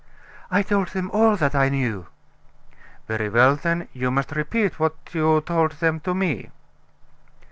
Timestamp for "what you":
4.79-5.41